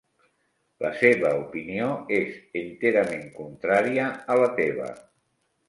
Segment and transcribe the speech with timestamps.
[0.85, 1.91] La seva opinió
[2.21, 4.93] és enterament contrària a la teva.